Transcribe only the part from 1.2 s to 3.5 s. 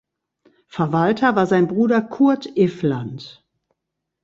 war sein Bruder Kurt Iffland.